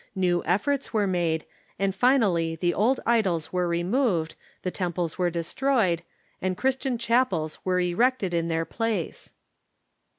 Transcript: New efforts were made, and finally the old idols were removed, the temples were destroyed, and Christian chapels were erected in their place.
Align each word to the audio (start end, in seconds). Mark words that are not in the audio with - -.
New 0.15 0.43
efforts 0.45 0.91
were 0.91 1.05
made, 1.05 1.45
and 1.77 1.93
finally 1.93 2.55
the 2.55 2.73
old 2.73 2.99
idols 3.05 3.53
were 3.53 3.67
removed, 3.67 4.33
the 4.63 4.71
temples 4.71 5.19
were 5.19 5.29
destroyed, 5.29 6.01
and 6.41 6.57
Christian 6.57 6.97
chapels 6.97 7.59
were 7.63 7.79
erected 7.79 8.33
in 8.33 8.47
their 8.47 8.65
place. 8.65 9.33